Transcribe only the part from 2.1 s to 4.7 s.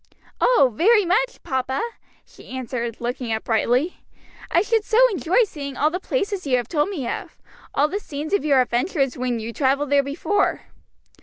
she answered, looking up brightly; "I